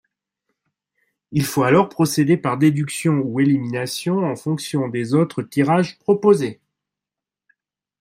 [1.31, 6.59] Il faut alors procéder par déduction ou élimination en fonction des autres tirages proposés.